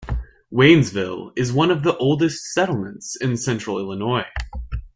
[0.51, 4.25] Waynesville is one of the oldest settlements in central Illinois.